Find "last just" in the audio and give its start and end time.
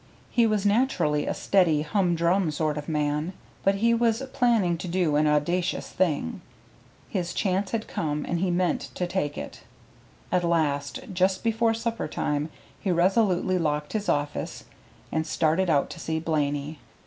10.43-11.43